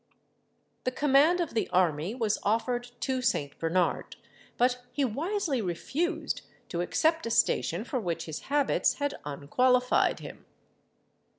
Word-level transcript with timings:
The 0.83 0.89
command 0.91 1.39
of 1.39 1.53
the 1.53 1.69
army 1.69 2.15
was 2.15 2.39
offered 2.41 2.89
to 3.01 3.21
St. 3.21 3.55
Bernard; 3.59 4.15
but 4.57 4.81
he 4.91 5.05
wisely 5.05 5.61
refused 5.61 6.41
to 6.69 6.81
accept 6.81 7.27
a 7.27 7.29
station 7.29 7.83
for 7.83 7.99
which 7.99 8.25
his 8.25 8.39
habits 8.49 8.95
had 8.95 9.13
unqualified 9.25 10.19
him. 10.19 10.43